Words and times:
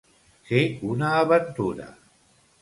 Ser 0.51 0.63
una 0.93 1.11
aventura. 1.19 1.87